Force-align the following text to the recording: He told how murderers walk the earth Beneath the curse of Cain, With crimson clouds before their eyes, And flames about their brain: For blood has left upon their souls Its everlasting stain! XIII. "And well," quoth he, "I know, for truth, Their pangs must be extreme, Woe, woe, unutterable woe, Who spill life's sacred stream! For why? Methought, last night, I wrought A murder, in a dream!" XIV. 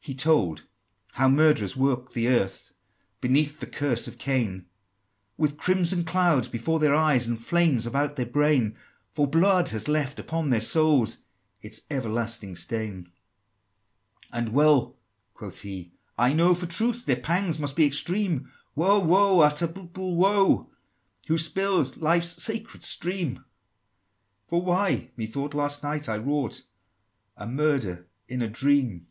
He 0.00 0.16
told 0.16 0.64
how 1.12 1.28
murderers 1.28 1.76
walk 1.76 2.12
the 2.12 2.26
earth 2.26 2.72
Beneath 3.20 3.60
the 3.60 3.68
curse 3.68 4.08
of 4.08 4.18
Cain, 4.18 4.66
With 5.36 5.58
crimson 5.58 6.02
clouds 6.02 6.48
before 6.48 6.80
their 6.80 6.92
eyes, 6.96 7.24
And 7.28 7.40
flames 7.40 7.86
about 7.86 8.16
their 8.16 8.26
brain: 8.26 8.76
For 9.12 9.28
blood 9.28 9.68
has 9.68 9.86
left 9.86 10.18
upon 10.18 10.50
their 10.50 10.60
souls 10.60 11.18
Its 11.62 11.82
everlasting 11.88 12.56
stain! 12.56 13.02
XIII. 13.04 13.12
"And 14.32 14.48
well," 14.48 14.96
quoth 15.34 15.60
he, 15.60 15.92
"I 16.18 16.32
know, 16.32 16.52
for 16.52 16.66
truth, 16.66 17.06
Their 17.06 17.14
pangs 17.14 17.56
must 17.56 17.76
be 17.76 17.86
extreme, 17.86 18.50
Woe, 18.74 18.98
woe, 18.98 19.40
unutterable 19.40 20.16
woe, 20.16 20.72
Who 21.28 21.38
spill 21.38 21.80
life's 21.96 22.42
sacred 22.42 22.82
stream! 22.84 23.44
For 24.48 24.60
why? 24.60 25.12
Methought, 25.16 25.54
last 25.54 25.84
night, 25.84 26.08
I 26.08 26.16
wrought 26.16 26.62
A 27.36 27.46
murder, 27.46 28.08
in 28.26 28.42
a 28.42 28.48
dream!" 28.48 29.02
XIV. 29.02 29.06